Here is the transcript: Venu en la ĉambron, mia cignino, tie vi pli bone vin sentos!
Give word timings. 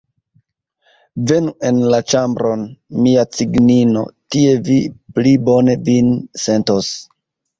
Venu 1.31 1.51
en 1.69 1.81
la 1.93 1.97
ĉambron, 2.13 2.63
mia 3.07 3.25
cignino, 3.39 4.03
tie 4.35 4.55
vi 4.69 4.77
pli 5.19 5.35
bone 5.51 5.75
vin 5.91 6.09
sentos! 6.47 6.89